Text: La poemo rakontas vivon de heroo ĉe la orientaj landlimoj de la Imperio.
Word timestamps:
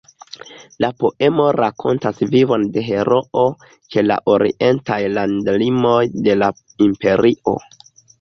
La 0.83 0.87
poemo 1.01 1.43
rakontas 1.57 2.21
vivon 2.31 2.63
de 2.77 2.83
heroo 2.87 3.43
ĉe 3.95 4.03
la 4.05 4.17
orientaj 4.37 4.97
landlimoj 5.19 5.99
de 6.29 6.37
la 6.39 6.49
Imperio. 6.87 7.55